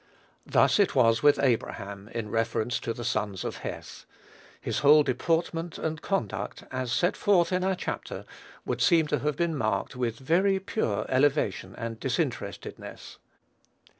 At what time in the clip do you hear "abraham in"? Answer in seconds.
1.37-2.31